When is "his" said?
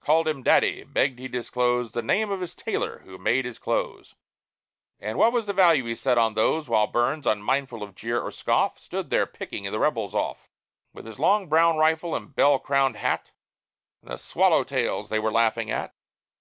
2.40-2.52, 3.44-3.60, 11.06-11.20